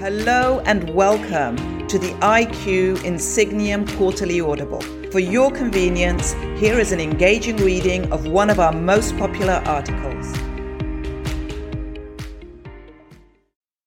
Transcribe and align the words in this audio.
Hello 0.00 0.60
and 0.60 0.88
welcome 0.94 1.86
to 1.86 1.98
the 1.98 2.12
IQ 2.22 2.96
Insigniam 3.00 3.86
Quarterly 3.98 4.40
Audible. 4.40 4.80
For 5.10 5.18
your 5.18 5.50
convenience, 5.50 6.32
here 6.58 6.80
is 6.80 6.92
an 6.92 7.00
engaging 7.00 7.58
reading 7.58 8.10
of 8.10 8.26
one 8.26 8.48
of 8.48 8.58
our 8.58 8.72
most 8.72 9.14
popular 9.18 9.62
articles. 9.66 10.32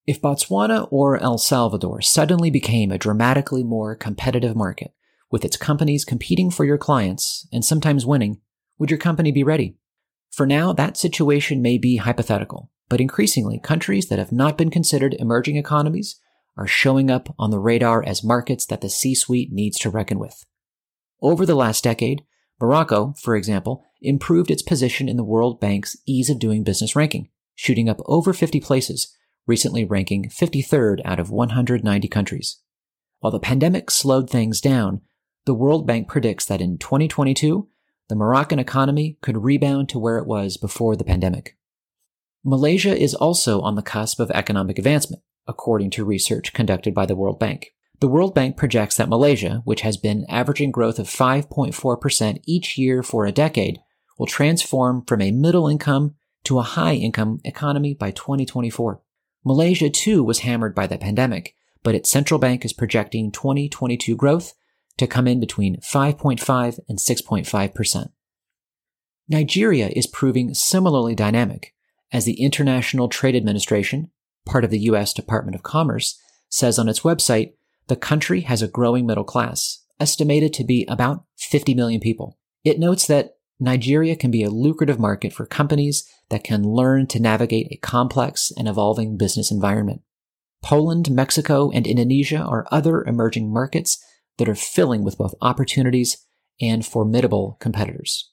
If 0.06 0.22
Botswana 0.22 0.86
or 0.92 1.18
El 1.18 1.36
Salvador 1.36 2.00
suddenly 2.00 2.48
became 2.48 2.92
a 2.92 2.98
dramatically 2.98 3.64
more 3.64 3.96
competitive 3.96 4.54
market, 4.54 4.92
with 5.32 5.44
its 5.44 5.56
companies 5.56 6.04
competing 6.04 6.48
for 6.52 6.64
your 6.64 6.78
clients 6.78 7.48
and 7.52 7.64
sometimes 7.64 8.06
winning, 8.06 8.40
would 8.78 8.88
your 8.88 9.00
company 9.00 9.32
be 9.32 9.42
ready? 9.42 9.78
For 10.34 10.46
now, 10.46 10.72
that 10.72 10.96
situation 10.96 11.62
may 11.62 11.78
be 11.78 11.98
hypothetical, 11.98 12.72
but 12.88 13.00
increasingly, 13.00 13.60
countries 13.60 14.08
that 14.08 14.18
have 14.18 14.32
not 14.32 14.58
been 14.58 14.70
considered 14.70 15.14
emerging 15.20 15.56
economies 15.56 16.20
are 16.56 16.66
showing 16.66 17.08
up 17.08 17.32
on 17.38 17.50
the 17.50 17.60
radar 17.60 18.02
as 18.04 18.24
markets 18.24 18.66
that 18.66 18.80
the 18.80 18.90
C 18.90 19.14
suite 19.14 19.52
needs 19.52 19.78
to 19.78 19.90
reckon 19.90 20.18
with. 20.18 20.44
Over 21.22 21.46
the 21.46 21.54
last 21.54 21.84
decade, 21.84 22.24
Morocco, 22.60 23.14
for 23.22 23.36
example, 23.36 23.84
improved 24.02 24.50
its 24.50 24.62
position 24.62 25.08
in 25.08 25.16
the 25.16 25.24
World 25.24 25.60
Bank's 25.60 25.96
Ease 26.04 26.28
of 26.30 26.40
Doing 26.40 26.64
Business 26.64 26.96
ranking, 26.96 27.28
shooting 27.54 27.88
up 27.88 28.00
over 28.06 28.32
50 28.32 28.60
places, 28.60 29.14
recently 29.46 29.84
ranking 29.84 30.24
53rd 30.24 31.00
out 31.04 31.20
of 31.20 31.30
190 31.30 32.08
countries. 32.08 32.60
While 33.20 33.30
the 33.30 33.38
pandemic 33.38 33.88
slowed 33.88 34.28
things 34.28 34.60
down, 34.60 35.00
the 35.44 35.54
World 35.54 35.86
Bank 35.86 36.08
predicts 36.08 36.44
that 36.46 36.60
in 36.60 36.78
2022, 36.78 37.68
the 38.08 38.14
Moroccan 38.14 38.58
economy 38.58 39.18
could 39.22 39.44
rebound 39.44 39.88
to 39.88 39.98
where 39.98 40.18
it 40.18 40.26
was 40.26 40.56
before 40.56 40.96
the 40.96 41.04
pandemic. 41.04 41.56
Malaysia 42.44 42.94
is 42.96 43.14
also 43.14 43.60
on 43.62 43.74
the 43.74 43.82
cusp 43.82 44.20
of 44.20 44.30
economic 44.32 44.78
advancement, 44.78 45.22
according 45.46 45.90
to 45.90 46.04
research 46.04 46.52
conducted 46.52 46.94
by 46.94 47.06
the 47.06 47.16
World 47.16 47.38
Bank. 47.38 47.72
The 48.00 48.08
World 48.08 48.34
Bank 48.34 48.56
projects 48.56 48.96
that 48.96 49.08
Malaysia, 49.08 49.62
which 49.64 49.80
has 49.80 49.96
been 49.96 50.26
averaging 50.28 50.70
growth 50.70 50.98
of 50.98 51.06
5.4% 51.06 52.40
each 52.44 52.76
year 52.76 53.02
for 53.02 53.24
a 53.24 53.32
decade, 53.32 53.80
will 54.18 54.26
transform 54.26 55.04
from 55.06 55.22
a 55.22 55.30
middle 55.30 55.68
income 55.68 56.14
to 56.44 56.58
a 56.58 56.62
high 56.62 56.94
income 56.94 57.40
economy 57.44 57.94
by 57.94 58.10
2024. 58.10 59.00
Malaysia 59.44 59.88
too 59.88 60.22
was 60.22 60.40
hammered 60.40 60.74
by 60.74 60.86
the 60.86 60.98
pandemic, 60.98 61.54
but 61.82 61.94
its 61.94 62.10
central 62.10 62.38
bank 62.38 62.64
is 62.64 62.72
projecting 62.72 63.30
2022 63.30 64.16
growth 64.16 64.52
to 64.98 65.06
come 65.06 65.26
in 65.26 65.40
between 65.40 65.80
5.5 65.80 66.78
and 66.88 66.98
6.5%. 66.98 68.08
Nigeria 69.28 69.88
is 69.88 70.06
proving 70.06 70.54
similarly 70.54 71.14
dynamic, 71.14 71.74
as 72.12 72.24
the 72.24 72.40
International 72.40 73.08
Trade 73.08 73.34
Administration, 73.34 74.10
part 74.44 74.64
of 74.64 74.70
the 74.70 74.80
U.S. 74.80 75.12
Department 75.12 75.54
of 75.54 75.62
Commerce, 75.62 76.20
says 76.48 76.78
on 76.78 76.88
its 76.88 77.00
website, 77.00 77.54
the 77.88 77.96
country 77.96 78.42
has 78.42 78.62
a 78.62 78.68
growing 78.68 79.06
middle 79.06 79.24
class, 79.24 79.84
estimated 79.98 80.52
to 80.54 80.64
be 80.64 80.86
about 80.88 81.24
50 81.36 81.74
million 81.74 82.00
people. 82.00 82.38
It 82.64 82.78
notes 82.78 83.06
that 83.06 83.36
Nigeria 83.60 84.16
can 84.16 84.30
be 84.30 84.42
a 84.42 84.50
lucrative 84.50 84.98
market 84.98 85.32
for 85.32 85.46
companies 85.46 86.08
that 86.28 86.44
can 86.44 86.62
learn 86.62 87.06
to 87.08 87.20
navigate 87.20 87.68
a 87.70 87.76
complex 87.76 88.52
and 88.56 88.68
evolving 88.68 89.16
business 89.16 89.50
environment. 89.50 90.02
Poland, 90.62 91.10
Mexico, 91.10 91.70
and 91.70 91.86
Indonesia 91.86 92.38
are 92.38 92.66
other 92.70 93.04
emerging 93.04 93.52
markets 93.52 94.02
that 94.38 94.48
are 94.48 94.54
filling 94.54 95.04
with 95.04 95.18
both 95.18 95.34
opportunities 95.40 96.24
and 96.60 96.84
formidable 96.84 97.56
competitors. 97.60 98.30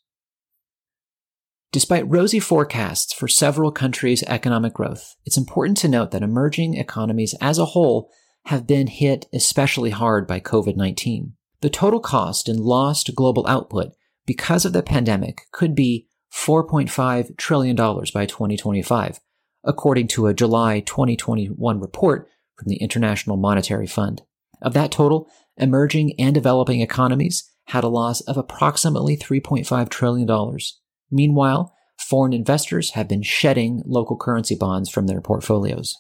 Despite 1.72 2.10
rosy 2.10 2.40
forecasts 2.40 3.14
for 3.14 3.30
several 3.30 3.72
countries' 3.72 4.24
economic 4.24 4.74
growth, 4.74 5.16
it's 5.26 5.38
important 5.38 5.78
to 5.78 5.88
note 5.88 6.12
that 6.12 6.24
emerging 6.24 6.74
economies 6.74 7.34
as 7.40 7.58
a 7.58 7.66
whole 7.66 8.10
have 8.46 8.68
been 8.68 8.88
hit 8.88 9.28
especially 9.34 9.92
hard 9.92 10.28
by 10.28 10.40
COVID 10.40 10.76
19. 10.76 11.34
The 11.62 11.70
total 11.70 12.00
cost 12.00 12.50
in 12.50 12.58
lost 12.58 13.16
global 13.16 13.48
output 13.48 13.94
because 14.26 14.66
of 14.66 14.74
the 14.74 14.84
pandemic 14.84 15.44
could 15.52 15.76
be 15.76 16.08
$4.5 16.34 17.38
trillion 17.38 17.76
by 17.76 18.26
2025, 18.26 19.20
according 19.64 20.08
to 20.10 20.28
a 20.28 20.34
July 20.34 20.80
2021 20.82 21.80
report 21.80 22.28
from 22.58 22.68
the 22.68 22.78
International 22.78 23.38
Monetary 23.38 23.88
Fund. 23.88 24.24
Of 24.62 24.74
that 24.74 24.92
total, 24.92 25.30
emerging 25.62 26.16
and 26.20 26.34
developing 26.34 26.82
economies 26.82 27.50
had 27.66 27.84
a 27.84 27.90
loss 27.90 28.22
of 28.22 28.38
approximately 28.38 29.16
$3.5 29.16 29.90
trillion. 29.90 30.58
Meanwhile, 31.10 31.74
foreign 31.98 32.34
investors 32.34 32.92
have 32.92 33.08
been 33.08 33.22
shedding 33.22 33.82
local 33.86 34.18
currency 34.18 34.56
bonds 34.56 34.90
from 34.90 35.08
their 35.08 35.22
portfolios. 35.22 35.96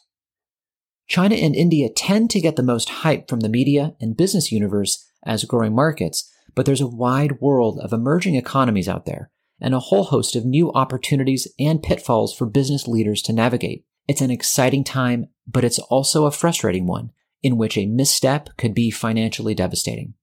China 1.07 1.35
and 1.35 1.55
India 1.55 1.89
tend 1.89 2.29
to 2.31 2.41
get 2.41 2.55
the 2.55 2.63
most 2.63 2.89
hype 2.89 3.29
from 3.29 3.41
the 3.41 3.49
media 3.49 3.95
and 4.01 4.17
business 4.17 4.51
universe 4.51 5.05
as 5.25 5.43
growing 5.43 5.75
markets, 5.75 6.29
but 6.55 6.65
there's 6.65 6.81
a 6.81 6.87
wide 6.87 7.39
world 7.39 7.79
of 7.79 7.93
emerging 7.93 8.35
economies 8.35 8.89
out 8.89 9.05
there 9.05 9.29
and 9.59 9.75
a 9.75 9.79
whole 9.79 10.05
host 10.05 10.35
of 10.35 10.45
new 10.45 10.71
opportunities 10.73 11.47
and 11.59 11.83
pitfalls 11.83 12.33
for 12.35 12.45
business 12.47 12.87
leaders 12.87 13.21
to 13.21 13.33
navigate. 13.33 13.85
It's 14.07 14.21
an 14.21 14.31
exciting 14.31 14.83
time, 14.83 15.27
but 15.45 15.63
it's 15.63 15.79
also 15.79 16.25
a 16.25 16.31
frustrating 16.31 16.87
one 16.87 17.11
in 17.43 17.57
which 17.57 17.77
a 17.77 17.85
misstep 17.85 18.49
could 18.57 18.73
be 18.73 18.91
financially 18.91 19.55
devastating. 19.55 20.13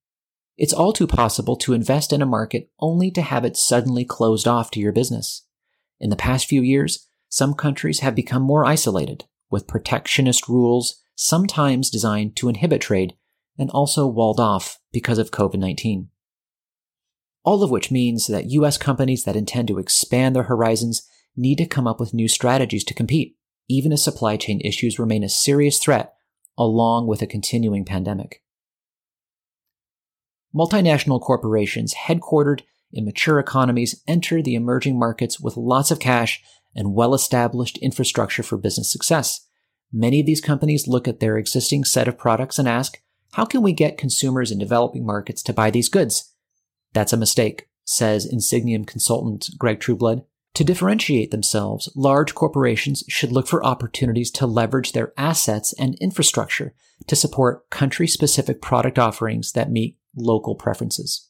It's 0.57 0.73
all 0.73 0.93
too 0.93 1.07
possible 1.07 1.57
to 1.57 1.73
invest 1.73 2.13
in 2.13 2.21
a 2.21 2.27
market 2.27 2.71
only 2.81 3.11
to 3.13 3.23
have 3.23 3.45
it 3.45 3.57
suddenly 3.57 4.05
closed 4.05 4.49
off 4.49 4.71
to 4.73 4.81
your 4.81 4.93
business. 4.93 5.47
In 6.01 6.11
the 6.11 6.17
past 6.17 6.47
few 6.47 6.63
years, 6.63 7.09
some 7.29 7.55
countries 7.55 8.01
have 8.01 8.15
become 8.15 8.43
more 8.43 8.65
isolated, 8.65 9.25
with 9.51 9.69
protectionist 9.69 10.49
rules 10.49 11.01
sometimes 11.15 11.91
designed 11.91 12.37
to 12.37 12.49
inhibit 12.49 12.81
trade 12.81 13.15
and 13.59 13.71
also 13.71 14.07
walled 14.07 14.41
off 14.41 14.79
because 14.93 15.19
of 15.19 15.31
COVID 15.31 15.59
19. 15.59 16.09
All 17.45 17.63
of 17.63 17.71
which 17.71 17.91
means 17.91 18.27
that 18.27 18.51
US 18.51 18.79
companies 18.79 19.25
that 19.25 19.37
intend 19.37 19.69
to 19.69 19.79
expand 19.79 20.35
their 20.35 20.45
horizons 20.45 21.09
need 21.37 21.59
to 21.59 21.67
come 21.67 21.87
up 21.87 22.01
with 22.01 22.15
new 22.15 22.29
strategies 22.29 22.85
to 22.85 22.95
compete, 22.95 23.37
even 23.69 23.93
as 23.93 24.03
supply 24.03 24.37
chain 24.37 24.61
issues 24.63 24.99
remain 24.99 25.23
a 25.23 25.29
serious 25.29 25.79
threat 25.79 26.15
along 26.59 27.07
with 27.07 27.23
a 27.23 27.27
continuing 27.27 27.85
pandemic. 27.85 28.43
Multinational 30.55 31.21
corporations 31.21 31.95
headquartered 31.95 32.63
in 32.93 33.05
mature 33.05 33.39
economies 33.39 34.03
enter 34.07 34.43
the 34.43 34.55
emerging 34.55 34.99
markets 34.99 35.39
with 35.39 35.57
lots 35.57 35.91
of 35.91 36.01
cash 36.01 36.43
and 36.75 36.95
well 36.95 37.15
established 37.15 37.79
infrastructure 37.79 38.43
for 38.43 38.57
business 38.59 38.91
success. 38.91 39.47
Many 39.93 40.21
of 40.21 40.27
these 40.27 40.41
companies 40.41 40.89
look 40.89 41.07
at 41.07 41.21
their 41.21 41.39
existing 41.39 41.85
set 41.85 42.09
of 42.09 42.19
products 42.19 42.59
and 42.59 42.69
ask, 42.69 43.01
how 43.33 43.45
can 43.45 43.63
we 43.63 43.73
get 43.73 43.99
consumers 43.99 44.51
in 44.51 44.59
developing 44.59 45.07
markets 45.07 45.43
to 45.45 45.53
buy 45.53 45.71
these 45.71 45.89
goods? 45.89 46.35
That's 46.93 47.13
a 47.13 47.19
mistake, 47.19 47.69
says 47.85 48.31
Insigniam 48.31 48.87
consultant 48.87 49.49
Greg 49.59 49.81
Trueblood. 49.81 50.25
To 50.55 50.65
differentiate 50.65 51.31
themselves, 51.31 51.91
large 51.95 52.35
corporations 52.35 53.05
should 53.09 53.31
look 53.31 53.47
for 53.47 53.65
opportunities 53.65 54.31
to 54.33 54.47
leverage 54.47 54.93
their 54.93 55.13
assets 55.17 55.73
and 55.79 55.95
infrastructure 56.01 56.75
to 57.07 57.15
support 57.15 57.71
country 57.71 58.09
specific 58.09 58.61
product 58.61 58.99
offerings 58.99 59.53
that 59.53 59.71
meet 59.71 59.99
local 60.17 60.55
preferences. 60.55 61.29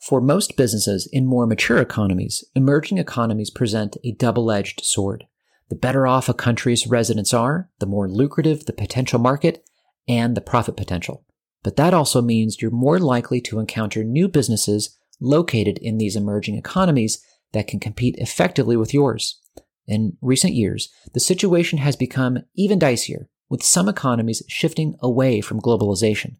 For 0.00 0.20
most 0.20 0.56
businesses 0.56 1.08
in 1.12 1.26
more 1.26 1.46
mature 1.46 1.78
economies, 1.78 2.44
emerging 2.54 2.98
economies 2.98 3.50
present 3.50 3.96
a 4.04 4.12
double 4.12 4.50
edged 4.52 4.84
sword. 4.84 5.26
The 5.70 5.74
better 5.74 6.06
off 6.06 6.28
a 6.28 6.34
country's 6.34 6.86
residents 6.86 7.34
are, 7.34 7.68
the 7.80 7.86
more 7.86 8.08
lucrative 8.08 8.66
the 8.66 8.72
potential 8.72 9.18
market 9.18 9.68
and 10.06 10.36
the 10.36 10.40
profit 10.40 10.76
potential. 10.76 11.24
But 11.62 11.76
that 11.76 11.92
also 11.92 12.22
means 12.22 12.62
you're 12.62 12.70
more 12.70 12.98
likely 12.98 13.40
to 13.42 13.58
encounter 13.58 14.04
new 14.04 14.28
businesses 14.28 14.96
located 15.20 15.78
in 15.78 15.98
these 15.98 16.16
emerging 16.16 16.56
economies 16.56 17.22
that 17.52 17.66
can 17.66 17.80
compete 17.80 18.16
effectively 18.18 18.76
with 18.76 18.94
yours. 18.94 19.40
In 19.86 20.16
recent 20.20 20.54
years, 20.54 20.90
the 21.14 21.20
situation 21.20 21.78
has 21.78 21.96
become 21.96 22.38
even 22.54 22.78
dicier, 22.78 23.26
with 23.48 23.62
some 23.62 23.88
economies 23.88 24.42
shifting 24.48 24.96
away 25.00 25.40
from 25.40 25.60
globalization. 25.60 26.36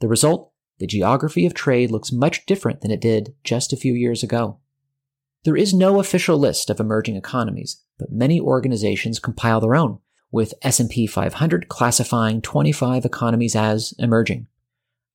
The 0.00 0.08
result 0.08 0.52
the 0.78 0.86
geography 0.86 1.46
of 1.46 1.54
trade 1.54 1.90
looks 1.90 2.12
much 2.12 2.46
different 2.46 2.80
than 2.80 2.90
it 2.90 3.00
did 3.00 3.34
just 3.44 3.72
a 3.72 3.76
few 3.76 3.94
years 3.94 4.22
ago. 4.22 4.58
There 5.44 5.56
is 5.56 5.72
no 5.72 6.00
official 6.00 6.36
list 6.36 6.68
of 6.68 6.80
emerging 6.80 7.16
economies, 7.16 7.82
but 7.98 8.10
many 8.10 8.40
organizations 8.40 9.20
compile 9.20 9.60
their 9.60 9.76
own, 9.76 9.98
with 10.32 10.54
S&P 10.62 11.06
500 11.06 11.68
classifying 11.68 12.42
25 12.42 13.04
economies 13.04 13.54
as 13.54 13.94
emerging. 13.98 14.48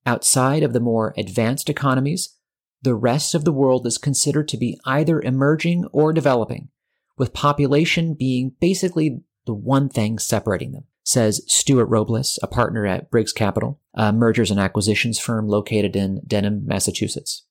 Outside 0.06 0.64
of 0.64 0.72
the 0.72 0.80
more 0.80 1.14
advanced 1.18 1.70
economies, 1.70 2.38
the 2.82 2.96
rest 2.96 3.36
of 3.36 3.46
the 3.46 3.52
world 3.52 3.86
is 3.86 3.98
considered 3.98 4.48
to 4.50 4.58
be 4.58 4.80
either 4.86 5.22
emerging 5.22 5.86
or 5.92 6.14
developing, 6.14 6.70
with 7.18 7.34
population 7.34 8.14
being 8.14 8.54
basically 8.60 9.22
the 9.46 9.54
one 9.54 9.90
thing 9.90 10.20
separating 10.20 10.72
them 10.72 10.86
says 11.04 11.44
Stuart 11.48 11.88
Robles, 11.88 12.38
a 12.44 12.48
partner 12.48 12.86
at 12.86 13.10
Briggs 13.10 13.34
Capital, 13.34 13.80
a 13.96 14.14
mergers 14.14 14.52
and 14.52 14.60
acquisitions 14.60 15.18
firm 15.18 15.48
located 15.48 15.96
in 15.96 16.22
Dedham, 16.28 16.66
Massachusetts. 16.68 17.46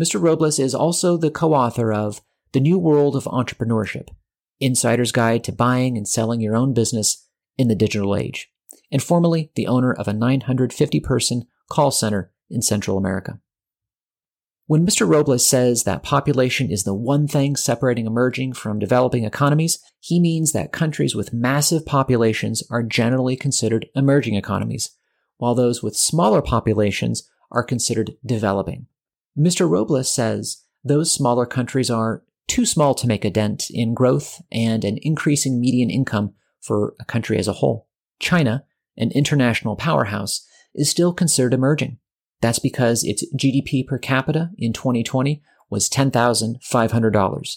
Mr. 0.00 0.20
Robles 0.20 0.58
is 0.58 0.74
also 0.74 1.16
the 1.18 1.30
co-author 1.30 1.92
of 1.92 2.22
The 2.52 2.60
New 2.60 2.78
World 2.78 3.14
of 3.14 3.24
Entrepreneurship, 3.24 4.08
Insider's 4.58 5.12
Guide 5.12 5.44
to 5.44 5.52
Buying 5.52 5.98
and 5.98 6.08
Selling 6.08 6.40
Your 6.40 6.56
Own 6.56 6.72
Business 6.72 7.28
in 7.58 7.68
the 7.68 7.74
Digital 7.74 8.16
Age. 8.16 8.50
and 8.90 9.02
formerly 9.02 9.50
the 9.54 9.66
owner 9.66 9.92
of 9.92 10.08
a 10.08 10.12
950 10.12 11.00
person 11.00 11.44
call 11.68 11.90
center 11.90 12.32
in 12.48 12.62
Central 12.62 12.96
America. 12.96 13.40
When 14.66 14.86
Mr. 14.86 15.06
Robles 15.06 15.44
says 15.44 15.84
that 15.84 16.02
population 16.02 16.70
is 16.70 16.84
the 16.84 16.94
one 16.94 17.28
thing 17.28 17.54
separating 17.54 18.06
emerging 18.06 18.54
from 18.54 18.78
developing 18.78 19.24
economies, 19.24 19.78
he 20.00 20.18
means 20.18 20.52
that 20.52 20.72
countries 20.72 21.14
with 21.14 21.34
massive 21.34 21.84
populations 21.84 22.62
are 22.70 22.82
generally 22.82 23.36
considered 23.36 23.86
emerging 23.94 24.36
economies, 24.36 24.96
while 25.36 25.54
those 25.54 25.82
with 25.82 25.96
smaller 25.96 26.40
populations 26.40 27.28
are 27.52 27.62
considered 27.62 28.12
developing. 28.24 28.86
Mr. 29.38 29.68
Robles 29.68 30.10
says 30.10 30.62
those 30.82 31.12
smaller 31.12 31.44
countries 31.44 31.90
are 31.90 32.22
too 32.48 32.64
small 32.64 32.94
to 32.94 33.06
make 33.06 33.26
a 33.26 33.30
dent 33.30 33.66
in 33.70 33.92
growth 33.92 34.40
and 34.50 34.82
an 34.82 34.98
increasing 35.02 35.60
median 35.60 35.90
income 35.90 36.32
for 36.62 36.94
a 36.98 37.04
country 37.04 37.36
as 37.36 37.48
a 37.48 37.54
whole. 37.54 37.86
China, 38.18 38.64
an 38.96 39.10
international 39.10 39.76
powerhouse, 39.76 40.46
is 40.74 40.88
still 40.88 41.12
considered 41.12 41.52
emerging. 41.52 41.98
That's 42.44 42.58
because 42.58 43.04
its 43.04 43.24
GDP 43.34 43.86
per 43.86 43.96
capita 43.96 44.50
in 44.58 44.74
2020 44.74 45.42
was 45.70 45.88
$10,500, 45.88 47.56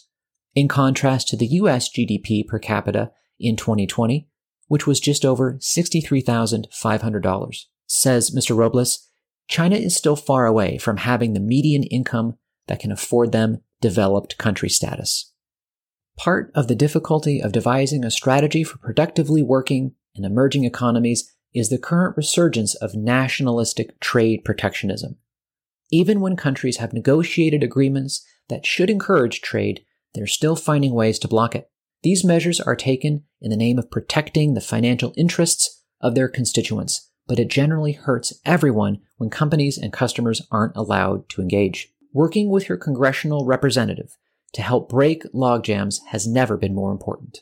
in 0.55 0.69
contrast 0.69 1.27
to 1.27 1.35
the 1.35 1.47
US 1.47 1.89
GDP 1.89 2.47
per 2.47 2.57
capita 2.57 3.11
in 3.37 3.57
2020, 3.57 4.29
which 4.69 4.87
was 4.87 5.01
just 5.01 5.25
over 5.25 5.55
$63,500. 5.55 7.65
Says 7.85 8.31
Mr. 8.31 8.55
Robles, 8.55 9.05
China 9.49 9.75
is 9.75 9.93
still 9.93 10.15
far 10.15 10.45
away 10.45 10.77
from 10.77 10.95
having 10.95 11.33
the 11.33 11.41
median 11.41 11.83
income 11.83 12.37
that 12.67 12.79
can 12.79 12.93
afford 12.93 13.33
them 13.33 13.57
developed 13.81 14.37
country 14.37 14.69
status. 14.69 15.33
Part 16.15 16.49
of 16.55 16.69
the 16.69 16.75
difficulty 16.75 17.41
of 17.41 17.51
devising 17.51 18.05
a 18.05 18.09
strategy 18.09 18.63
for 18.63 18.77
productively 18.77 19.43
working 19.43 19.95
in 20.15 20.23
emerging 20.23 20.63
economies 20.63 21.29
is 21.57 21.69
the 21.69 21.77
current 21.77 22.15
resurgence 22.15 22.75
of 22.75 22.95
nationalistic 22.95 23.99
trade 23.99 24.43
protectionism. 24.45 25.17
Even 25.91 26.19
when 26.19 26.35
countries 26.35 26.77
have 26.77 26.93
negotiated 26.93 27.63
agreements 27.63 28.25
that 28.49 28.65
should 28.65 28.89
encourage 28.89 29.41
trade, 29.41 29.83
they're 30.13 30.27
still 30.27 30.55
finding 30.55 30.93
ways 30.93 31.17
to 31.19 31.27
block 31.27 31.55
it. 31.55 31.69
These 32.03 32.23
measures 32.23 32.59
are 32.59 32.75
taken 32.75 33.23
in 33.41 33.49
the 33.49 33.57
name 33.57 33.79
of 33.79 33.89
protecting 33.89 34.53
the 34.53 34.61
financial 34.61 35.13
interests 35.17 35.83
of 36.01 36.15
their 36.15 36.27
constituents, 36.27 37.09
but 37.27 37.39
it 37.39 37.49
generally 37.49 37.93
hurts 37.93 38.33
everyone 38.45 38.99
when 39.17 39.29
companies 39.29 39.77
and 39.77 39.91
customers 39.91 40.41
aren't 40.51 40.75
allowed 40.75 41.27
to 41.29 41.41
engage. 41.41 41.91
Working 42.13 42.49
with 42.49 42.69
your 42.69 42.77
congressional 42.77 43.45
representative 43.45 44.17
to 44.53 44.61
help 44.61 44.89
break 44.89 45.23
logjams 45.33 45.99
has 46.07 46.27
never 46.27 46.57
been 46.57 46.75
more 46.75 46.91
important. 46.91 47.41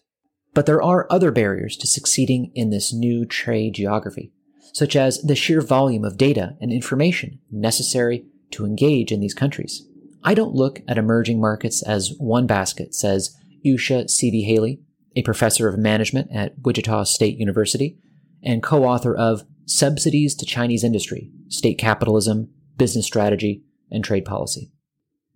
But 0.56 0.66
there 0.66 0.82
are 0.82 1.06
other 1.12 1.32
barriers 1.32 1.76
to 1.78 1.86
succeeding 1.86 2.52
in 2.56 2.70
this 2.70 2.94
new 2.94 3.26
trade 3.26 3.76
geography, 3.76 4.32
such 4.74 4.96
as 4.96 5.22
the 5.22 5.36
sheer 5.36 5.60
volume 5.60 6.06
of 6.06 6.18
data 6.18 6.56
and 6.62 6.72
information 6.72 7.40
necessary 7.52 8.26
to 8.52 8.66
engage 8.66 9.12
in 9.12 9.20
these 9.20 9.34
countries. 9.34 9.86
I 10.24 10.34
don't 10.34 10.56
look 10.56 10.80
at 10.88 10.98
emerging 10.98 11.42
markets 11.42 11.84
as 11.84 12.16
one 12.18 12.48
basket, 12.48 12.96
says 12.96 13.36
Usha 13.66 14.10
C.V. 14.10 14.44
Haley, 14.44 14.80
a 15.16 15.24
professor 15.24 15.68
of 15.68 15.78
management 15.78 16.32
at 16.34 16.56
Wichita 16.64 17.04
State 17.04 17.38
University 17.38 18.00
and 18.42 18.64
co-author 18.64 19.14
of 19.14 19.44
Subsidies 19.66 20.36
to 20.36 20.46
Chinese 20.46 20.86
Industry, 20.86 21.32
State 21.50 21.78
Capitalism, 21.78 22.50
Business 22.78 23.06
Strategy, 23.06 23.64
and 23.92 24.06
Trade 24.06 24.24
Policy. 24.24 24.72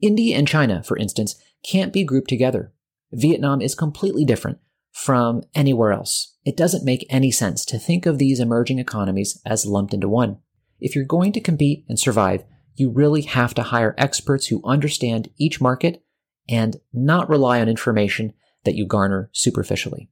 India 0.02 0.38
and 0.38 0.48
China, 0.48 0.82
for 0.82 0.96
instance, 0.96 1.36
can't 1.62 1.92
be 1.92 2.06
grouped 2.06 2.30
together. 2.30 2.72
Vietnam 3.12 3.60
is 3.62 3.76
completely 3.76 4.24
different 4.24 4.60
from 4.92 5.44
anywhere 5.56 5.92
else. 5.92 6.36
It 6.46 6.58
doesn't 6.58 6.86
make 6.86 7.06
any 7.10 7.32
sense 7.32 7.64
to 7.66 7.80
think 7.80 8.06
of 8.06 8.18
these 8.18 8.40
emerging 8.40 8.80
economies 8.80 9.42
as 9.46 9.66
lumped 9.66 9.94
into 9.94 10.10
one. 10.10 10.38
If 10.80 10.96
you're 10.96 11.06
going 11.06 11.32
to 11.34 11.42
compete 11.42 11.86
and 11.88 12.00
survive, 12.00 12.44
you 12.76 12.90
really 12.90 13.24
have 13.24 13.54
to 13.56 13.64
hire 13.64 13.96
experts 13.98 14.48
who 14.48 14.62
understand 14.64 15.30
each 15.38 15.60
market 15.60 16.04
and 16.48 16.78
not 16.94 17.30
rely 17.30 17.60
on 17.62 17.70
information 17.70 18.34
that 18.64 18.76
you 18.76 18.86
garner 18.86 19.30
superficially. 19.34 20.10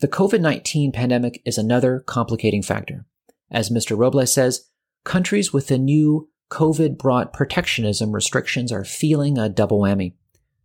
The 0.00 0.08
COVID-19 0.08 0.92
pandemic 0.94 1.42
is 1.44 1.58
another 1.58 2.00
complicating 2.00 2.62
factor. 2.62 3.04
As 3.50 3.68
Mr. 3.68 3.98
Robles 3.98 4.32
says, 4.32 4.68
countries 5.04 5.52
with 5.52 5.66
the 5.66 5.78
new 5.78 6.28
COVID 6.50 6.96
brought 6.96 7.32
protectionism 7.32 8.12
restrictions 8.12 8.72
are 8.72 8.84
feeling 8.84 9.36
a 9.36 9.48
double 9.48 9.80
whammy. 9.80 10.14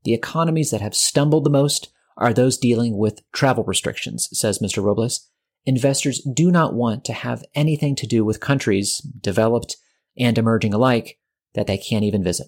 The 0.03 0.13
economies 0.13 0.71
that 0.71 0.81
have 0.81 0.95
stumbled 0.95 1.43
the 1.43 1.49
most 1.49 1.91
are 2.17 2.33
those 2.33 2.57
dealing 2.57 2.97
with 2.97 3.21
travel 3.31 3.63
restrictions, 3.63 4.29
says 4.31 4.59
Mr. 4.59 4.83
Robles. 4.83 5.29
Investors 5.65 6.21
do 6.21 6.51
not 6.51 6.73
want 6.73 7.05
to 7.05 7.13
have 7.13 7.43
anything 7.55 7.95
to 7.95 8.07
do 8.07 8.25
with 8.25 8.39
countries, 8.39 8.99
developed 8.99 9.77
and 10.17 10.37
emerging 10.37 10.73
alike, 10.73 11.17
that 11.53 11.67
they 11.67 11.77
can't 11.77 12.03
even 12.03 12.23
visit. 12.23 12.47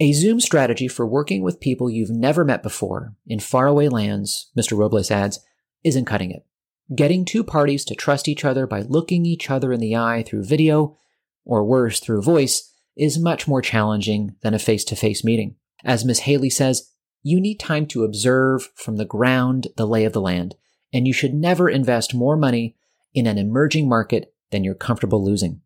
A 0.00 0.12
Zoom 0.12 0.40
strategy 0.40 0.88
for 0.88 1.06
working 1.06 1.42
with 1.42 1.60
people 1.60 1.88
you've 1.88 2.10
never 2.10 2.44
met 2.44 2.62
before 2.62 3.14
in 3.26 3.38
faraway 3.38 3.88
lands, 3.88 4.50
Mr. 4.58 4.76
Robles 4.76 5.10
adds, 5.10 5.38
isn't 5.84 6.04
cutting 6.04 6.30
it. 6.30 6.44
Getting 6.94 7.24
two 7.24 7.44
parties 7.44 7.84
to 7.86 7.94
trust 7.94 8.28
each 8.28 8.44
other 8.44 8.66
by 8.66 8.82
looking 8.82 9.24
each 9.24 9.50
other 9.50 9.72
in 9.72 9.80
the 9.80 9.96
eye 9.96 10.22
through 10.26 10.44
video, 10.44 10.98
or 11.44 11.64
worse, 11.64 12.00
through 12.00 12.22
voice, 12.22 12.72
is 12.96 13.18
much 13.18 13.46
more 13.46 13.62
challenging 13.62 14.34
than 14.42 14.52
a 14.52 14.58
face 14.58 14.84
to 14.84 14.96
face 14.96 15.24
meeting. 15.24 15.56
As 15.84 16.04
Ms. 16.04 16.20
Haley 16.20 16.50
says, 16.50 16.90
you 17.24 17.40
need 17.40 17.58
time 17.58 17.86
to 17.86 18.04
observe 18.04 18.70
from 18.76 18.96
the 18.96 19.04
ground 19.04 19.68
the 19.76 19.86
lay 19.86 20.04
of 20.04 20.12
the 20.12 20.20
land, 20.20 20.54
and 20.92 21.08
you 21.08 21.12
should 21.12 21.34
never 21.34 21.68
invest 21.68 22.14
more 22.14 22.36
money 22.36 22.76
in 23.14 23.26
an 23.26 23.38
emerging 23.38 23.88
market 23.88 24.32
than 24.52 24.62
you're 24.62 24.74
comfortable 24.74 25.24
losing. 25.24 25.60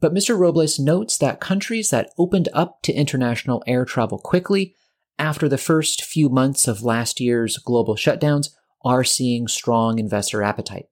But 0.00 0.14
Mr. 0.14 0.36
Robles 0.36 0.80
notes 0.80 1.18
that 1.18 1.38
countries 1.38 1.90
that 1.90 2.10
opened 2.18 2.48
up 2.52 2.82
to 2.82 2.92
international 2.92 3.62
air 3.66 3.84
travel 3.84 4.18
quickly 4.18 4.74
after 5.18 5.48
the 5.48 5.58
first 5.58 6.02
few 6.02 6.28
months 6.28 6.66
of 6.66 6.82
last 6.82 7.20
year's 7.20 7.58
global 7.58 7.94
shutdowns 7.94 8.48
are 8.84 9.04
seeing 9.04 9.46
strong 9.46 9.98
investor 9.98 10.42
appetite. 10.42 10.86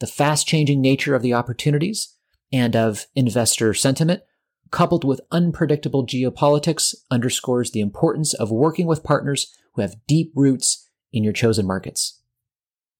The 0.00 0.06
fast 0.06 0.48
changing 0.48 0.80
nature 0.80 1.14
of 1.14 1.22
the 1.22 1.34
opportunities 1.34 2.16
and 2.52 2.74
of 2.74 3.06
investor 3.14 3.74
sentiment 3.74 4.22
coupled 4.72 5.04
with 5.04 5.20
unpredictable 5.30 6.04
geopolitics, 6.04 6.94
underscores 7.10 7.70
the 7.70 7.80
importance 7.80 8.34
of 8.34 8.50
working 8.50 8.86
with 8.86 9.04
partners 9.04 9.56
who 9.74 9.82
have 9.82 10.04
deep 10.08 10.32
roots 10.34 10.90
in 11.12 11.22
your 11.22 11.32
chosen 11.32 11.66
markets. 11.66 12.20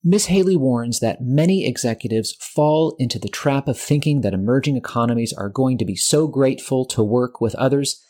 Ms. 0.05 0.27
Haley 0.27 0.57
warns 0.57 0.99
that 0.99 1.23
many 1.23 1.65
executives 1.65 2.33
fall 2.41 2.97
into 2.99 3.19
the 3.19 3.29
trap 3.29 3.69
of 3.69 3.79
thinking 3.79 4.21
that 4.21 4.35
emerging 4.35 4.77
economies 4.77 5.33
are 5.33 5.49
going 5.49 5.79
to 5.79 5.85
be 5.85 5.95
so 5.95 6.27
grateful 6.27 6.85
to 6.87 7.03
work 7.05 7.41
with 7.41 7.55
others 7.55 8.05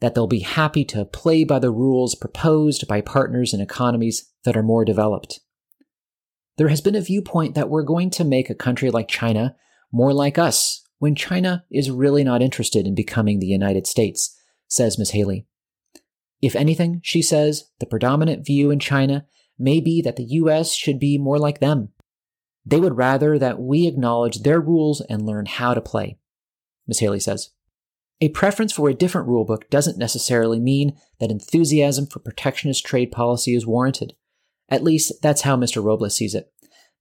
that 0.00 0.14
they'll 0.14 0.26
be 0.26 0.40
happy 0.40 0.84
to 0.84 1.04
play 1.04 1.44
by 1.44 1.58
the 1.58 1.70
rules 1.70 2.14
proposed 2.14 2.86
by 2.86 3.00
partners 3.00 3.54
in 3.54 3.60
economies 3.60 4.30
that 4.44 4.56
are 4.56 4.62
more 4.62 4.84
developed. 4.84 5.40
There 6.58 6.68
has 6.68 6.82
been 6.82 6.94
a 6.94 7.00
viewpoint 7.00 7.54
that 7.54 7.70
we're 7.70 7.82
going 7.82 8.10
to 8.10 8.24
make 8.24 8.50
a 8.50 8.54
country 8.54 8.90
like 8.90 9.08
China 9.08 9.56
more 9.90 10.12
like 10.12 10.36
us, 10.36 10.79
when 11.00 11.14
China 11.14 11.64
is 11.70 11.90
really 11.90 12.22
not 12.22 12.42
interested 12.42 12.86
in 12.86 12.94
becoming 12.94 13.40
the 13.40 13.46
United 13.46 13.86
States, 13.86 14.38
says 14.68 14.98
Ms. 14.98 15.10
Haley. 15.10 15.46
If 16.42 16.54
anything, 16.54 17.00
she 17.02 17.22
says, 17.22 17.64
the 17.80 17.86
predominant 17.86 18.46
view 18.46 18.70
in 18.70 18.78
China 18.78 19.26
may 19.58 19.80
be 19.80 20.02
that 20.02 20.16
the 20.16 20.24
US 20.24 20.74
should 20.74 21.00
be 21.00 21.18
more 21.18 21.38
like 21.38 21.58
them. 21.58 21.88
They 22.66 22.78
would 22.78 22.98
rather 22.98 23.38
that 23.38 23.58
we 23.58 23.86
acknowledge 23.86 24.42
their 24.42 24.60
rules 24.60 25.00
and 25.00 25.26
learn 25.26 25.46
how 25.46 25.72
to 25.72 25.80
play, 25.80 26.18
Ms. 26.86 27.00
Haley 27.00 27.20
says. 27.20 27.50
A 28.20 28.28
preference 28.28 28.74
for 28.74 28.90
a 28.90 28.94
different 28.94 29.26
rulebook 29.26 29.70
doesn't 29.70 29.96
necessarily 29.96 30.60
mean 30.60 30.98
that 31.18 31.30
enthusiasm 31.30 32.06
for 32.06 32.18
protectionist 32.18 32.84
trade 32.84 33.10
policy 33.10 33.54
is 33.54 33.66
warranted. 33.66 34.14
At 34.68 34.84
least 34.84 35.14
that's 35.22 35.42
how 35.42 35.56
Mr. 35.56 35.82
Robles 35.82 36.16
sees 36.16 36.34
it. 36.34 36.52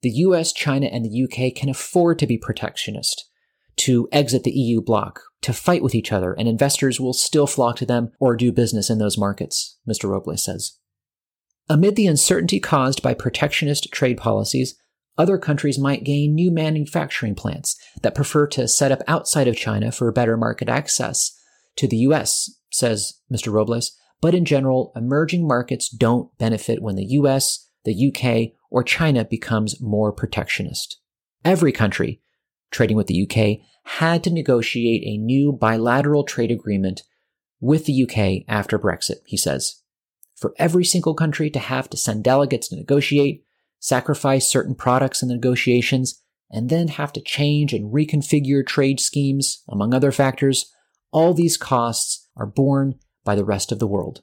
The 0.01 0.11
US, 0.11 0.53
China, 0.53 0.87
and 0.87 1.03
the 1.03 1.23
UK 1.25 1.53
can 1.53 1.67
afford 1.67 2.17
to 2.19 2.27
be 2.27 2.37
protectionist 2.37 3.29
to 3.79 4.07
exit 4.11 4.43
the 4.43 4.51
EU 4.51 4.81
bloc, 4.81 5.21
to 5.41 5.53
fight 5.53 5.81
with 5.81 5.95
each 5.95 6.11
other, 6.11 6.33
and 6.33 6.47
investors 6.47 6.99
will 6.99 7.13
still 7.13 7.47
flock 7.47 7.77
to 7.77 7.85
them 7.85 8.11
or 8.19 8.35
do 8.35 8.51
business 8.51 8.89
in 8.89 8.97
those 8.97 9.17
markets, 9.17 9.77
Mr. 9.87 10.09
Robles 10.09 10.43
says. 10.43 10.77
Amid 11.69 11.95
the 11.95 12.07
uncertainty 12.07 12.59
caused 12.59 13.01
by 13.01 13.13
protectionist 13.13 13.91
trade 13.91 14.17
policies, 14.17 14.75
other 15.17 15.37
countries 15.37 15.77
might 15.77 16.03
gain 16.03 16.33
new 16.33 16.51
manufacturing 16.51 17.35
plants 17.35 17.77
that 18.01 18.15
prefer 18.15 18.47
to 18.47 18.67
set 18.67 18.91
up 18.91 19.01
outside 19.07 19.47
of 19.47 19.55
China 19.55 19.91
for 19.91 20.11
better 20.11 20.35
market 20.35 20.69
access 20.69 21.37
to 21.75 21.87
the 21.87 21.97
US, 21.97 22.49
says 22.71 23.13
Mr. 23.31 23.51
Robles. 23.51 23.95
But 24.21 24.35
in 24.35 24.45
general, 24.45 24.91
emerging 24.95 25.47
markets 25.47 25.89
don't 25.89 26.35
benefit 26.37 26.81
when 26.81 26.95
the 26.95 27.05
US, 27.05 27.69
the 27.85 28.07
UK, 28.07 28.53
or 28.69 28.83
China 28.83 29.23
becomes 29.23 29.79
more 29.79 30.11
protectionist. 30.11 30.99
Every 31.45 31.71
country 31.71 32.21
trading 32.71 32.97
with 32.97 33.07
the 33.07 33.23
UK, 33.23 33.65
had 33.83 34.23
to 34.23 34.29
negotiate 34.29 35.03
a 35.05 35.17
new 35.17 35.51
bilateral 35.51 36.23
trade 36.23 36.51
agreement 36.51 37.03
with 37.59 37.85
the 37.85 38.03
UK 38.03 38.45
after 38.47 38.79
Brexit, 38.79 39.17
he 39.25 39.37
says. 39.37 39.81
For 40.35 40.53
every 40.57 40.85
single 40.85 41.13
country 41.13 41.49
to 41.49 41.59
have 41.59 41.89
to 41.89 41.97
send 41.97 42.23
delegates 42.23 42.69
to 42.69 42.77
negotiate, 42.77 43.43
sacrifice 43.79 44.47
certain 44.47 44.75
products 44.75 45.21
in 45.21 45.27
the 45.27 45.35
negotiations, 45.35 46.21
and 46.49 46.69
then 46.69 46.87
have 46.87 47.13
to 47.13 47.21
change 47.21 47.73
and 47.73 47.93
reconfigure 47.93 48.65
trade 48.65 48.99
schemes, 48.99 49.63
among 49.67 49.93
other 49.93 50.11
factors, 50.11 50.71
all 51.11 51.33
these 51.33 51.57
costs 51.57 52.27
are 52.35 52.45
borne 52.45 52.95
by 53.23 53.35
the 53.35 53.45
rest 53.45 53.71
of 53.71 53.79
the 53.79 53.87
world. 53.87 54.21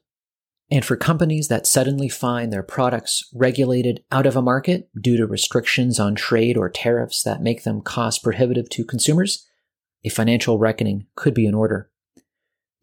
And 0.70 0.85
for 0.85 0.96
companies 0.96 1.49
that 1.49 1.66
suddenly 1.66 2.08
find 2.08 2.52
their 2.52 2.62
products 2.62 3.28
regulated 3.32 4.02
out 4.11 4.26
of 4.26 4.35
a 4.35 4.42
market 4.42 4.88
due 5.00 5.16
to 5.16 5.26
restrictions 5.26 6.00
on 6.00 6.16
trade 6.16 6.56
or 6.56 6.68
tariffs 6.68 7.23
that 7.23 7.42
make 7.42 7.62
them 7.62 7.80
cost 7.80 8.25
prohibitive 8.25 8.68
to 8.70 8.85
consumers, 8.85 9.46
a 10.04 10.08
financial 10.08 10.58
reckoning 10.58 11.06
could 11.14 11.35
be 11.35 11.46
in 11.46 11.54
order. 11.54 11.90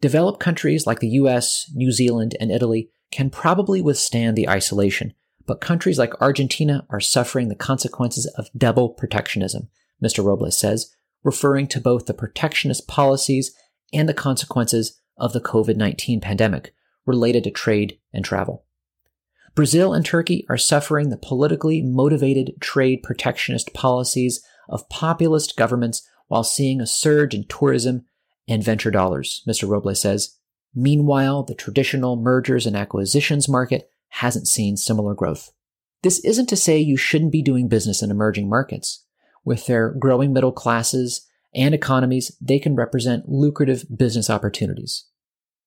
Developed 0.00 0.40
countries 0.40 0.86
like 0.86 1.00
the 1.00 1.08
US, 1.08 1.70
New 1.74 1.92
Zealand, 1.92 2.34
and 2.40 2.50
Italy 2.50 2.90
can 3.10 3.28
probably 3.28 3.82
withstand 3.82 4.36
the 4.36 4.48
isolation, 4.48 5.12
but 5.46 5.60
countries 5.60 5.98
like 5.98 6.20
Argentina 6.22 6.86
are 6.88 7.00
suffering 7.00 7.48
the 7.48 7.54
consequences 7.54 8.26
of 8.38 8.48
double 8.56 8.88
protectionism, 8.88 9.68
Mr. 10.02 10.24
Robles 10.24 10.58
says, 10.58 10.90
referring 11.22 11.66
to 11.68 11.80
both 11.80 12.06
the 12.06 12.14
protectionist 12.14 12.88
policies 12.88 13.54
and 13.92 14.08
the 14.08 14.14
consequences 14.14 15.00
of 15.18 15.32
the 15.32 15.40
COVID 15.40 15.76
19 15.76 16.20
pandemic 16.20 16.74
related 17.06 17.44
to 17.44 17.50
trade 17.50 17.98
and 18.12 18.24
travel. 18.24 18.64
Brazil 19.54 19.92
and 19.92 20.04
Turkey 20.04 20.44
are 20.48 20.58
suffering 20.58 21.10
the 21.10 21.16
politically 21.16 21.80
motivated 21.80 22.54
trade 22.60 23.02
protectionist 23.02 23.72
policies 23.72 24.42
of 24.68 24.88
populist 24.88 25.56
governments 25.56 26.08
while 26.26 26.42
seeing 26.42 26.80
a 26.80 26.86
surge 26.86 27.34
in 27.34 27.44
tourism 27.44 28.04
and 28.48 28.64
venture 28.64 28.90
dollars, 28.90 29.42
Mr. 29.48 29.68
Robles 29.68 30.00
says. 30.00 30.36
Meanwhile, 30.74 31.44
the 31.44 31.54
traditional 31.54 32.16
mergers 32.16 32.66
and 32.66 32.76
acquisitions 32.76 33.48
market 33.48 33.88
hasn't 34.08 34.48
seen 34.48 34.76
similar 34.76 35.14
growth. 35.14 35.52
This 36.02 36.18
isn't 36.24 36.48
to 36.48 36.56
say 36.56 36.78
you 36.78 36.96
shouldn't 36.96 37.32
be 37.32 37.42
doing 37.42 37.68
business 37.68 38.02
in 38.02 38.10
emerging 38.10 38.48
markets. 38.48 39.04
With 39.44 39.66
their 39.66 39.90
growing 39.90 40.32
middle 40.32 40.52
classes 40.52 41.26
and 41.54 41.74
economies, 41.74 42.36
they 42.40 42.58
can 42.58 42.74
represent 42.74 43.28
lucrative 43.28 43.84
business 43.94 44.28
opportunities. 44.28 45.06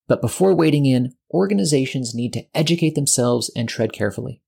But 0.08 0.22
before 0.22 0.54
wading 0.54 0.86
in, 0.86 1.14
organizations 1.32 2.16
need 2.16 2.34
to 2.34 2.46
educate 2.54 2.96
themselves 2.96 3.52
and 3.56 3.68
tread 3.68 3.94
carefully. 3.94 4.42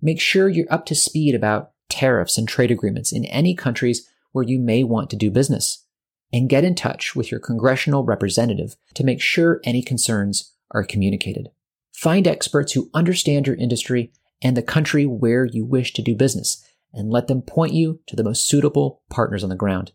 Make 0.00 0.20
sure 0.20 0.48
you're 0.48 0.72
up 0.72 0.86
to 0.86 0.94
speed 0.94 1.34
about 1.34 1.72
tariffs 1.88 2.38
and 2.38 2.48
trade 2.48 2.70
agreements 2.70 3.12
in 3.12 3.24
any 3.26 3.54
countries 3.54 4.08
where 4.32 4.44
you 4.44 4.58
may 4.58 4.84
want 4.84 5.10
to 5.10 5.16
do 5.16 5.30
business. 5.30 5.84
And 6.32 6.50
get 6.50 6.64
in 6.64 6.74
touch 6.74 7.16
with 7.16 7.30
your 7.30 7.40
congressional 7.40 8.04
representative 8.04 8.76
to 8.94 9.04
make 9.04 9.22
sure 9.22 9.62
any 9.64 9.82
concerns 9.82 10.54
are 10.70 10.84
communicated. 10.84 11.48
Find 11.94 12.28
experts 12.28 12.72
who 12.72 12.90
understand 12.92 13.46
your 13.46 13.56
industry 13.56 14.12
and 14.42 14.56
the 14.56 14.62
country 14.62 15.06
where 15.06 15.46
you 15.46 15.64
wish 15.64 15.94
to 15.94 16.02
do 16.02 16.14
business 16.14 16.62
and 16.92 17.10
let 17.10 17.28
them 17.28 17.42
point 17.42 17.72
you 17.72 18.00
to 18.06 18.14
the 18.14 18.24
most 18.24 18.46
suitable 18.46 19.02
partners 19.08 19.42
on 19.42 19.48
the 19.48 19.56
ground. 19.56 19.92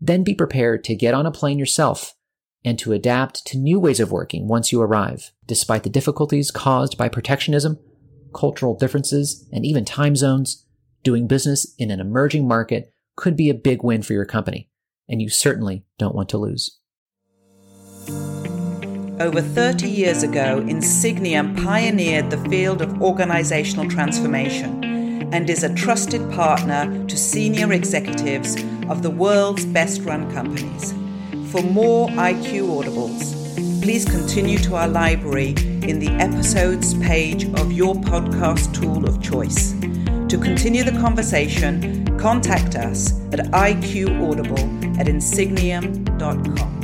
Then 0.00 0.24
be 0.24 0.34
prepared 0.34 0.84
to 0.84 0.94
get 0.94 1.14
on 1.14 1.26
a 1.26 1.30
plane 1.30 1.58
yourself 1.58 2.14
and 2.64 2.78
to 2.78 2.92
adapt 2.92 3.46
to 3.46 3.58
new 3.58 3.78
ways 3.78 4.00
of 4.00 4.12
working 4.12 4.48
once 4.48 4.72
you 4.72 4.80
arrive, 4.80 5.32
despite 5.46 5.82
the 5.82 5.90
difficulties 5.90 6.50
caused 6.50 6.96
by 6.96 7.08
protectionism, 7.08 7.78
cultural 8.34 8.76
differences, 8.76 9.48
and 9.52 9.66
even 9.66 9.84
time 9.84 10.16
zones. 10.16 10.64
Doing 11.02 11.26
business 11.26 11.74
in 11.78 11.90
an 11.90 12.00
emerging 12.00 12.46
market 12.46 12.92
could 13.16 13.36
be 13.36 13.50
a 13.50 13.54
big 13.54 13.82
win 13.82 14.02
for 14.02 14.12
your 14.12 14.24
company, 14.24 14.70
and 15.08 15.20
you 15.20 15.28
certainly 15.28 15.84
don't 15.98 16.14
want 16.14 16.28
to 16.30 16.38
lose. 16.38 16.78
Over 19.20 19.40
30 19.40 19.88
years 19.88 20.22
ago, 20.22 20.60
Insigniam 20.66 21.62
pioneered 21.62 22.30
the 22.30 22.38
field 22.48 22.82
of 22.82 23.02
organizational 23.02 23.88
transformation 23.88 24.82
and 25.32 25.48
is 25.48 25.62
a 25.62 25.74
trusted 25.74 26.28
partner 26.32 27.06
to 27.06 27.16
senior 27.16 27.72
executives 27.72 28.56
of 28.88 29.02
the 29.02 29.10
world's 29.10 29.64
best 29.64 30.02
run 30.02 30.32
companies. 30.32 30.94
For 31.52 31.62
more 31.62 32.08
IQ 32.08 32.82
Audibles, 32.82 33.82
please 33.82 34.06
continue 34.06 34.56
to 34.60 34.74
our 34.74 34.88
library 34.88 35.50
in 35.82 35.98
the 35.98 36.08
episodes 36.18 36.94
page 36.94 37.44
of 37.60 37.70
your 37.70 37.94
podcast 37.94 38.72
tool 38.72 39.06
of 39.06 39.22
choice. 39.22 39.72
To 40.30 40.38
continue 40.38 40.82
the 40.82 40.92
conversation, 40.92 42.16
contact 42.16 42.74
us 42.74 43.12
at 43.34 43.40
iqaudible 43.50 44.98
at 44.98 45.08
insigniam.com. 45.08 46.81